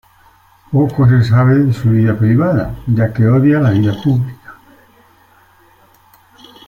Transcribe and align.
Poco 0.71 1.07
se 1.07 1.23
sabe 1.25 1.59
de 1.59 1.73
su 1.73 1.91
vida 1.91 2.17
privada, 2.17 2.73
ya 2.87 3.13
que 3.13 3.27
odia 3.27 3.59
la 3.59 3.69
vida 3.69 3.93
pública. 4.03 4.55